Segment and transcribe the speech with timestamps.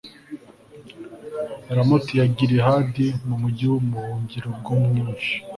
[1.75, 5.35] ramoti ya gilihadi wa mugi w'ubuhungiro bw'umwishi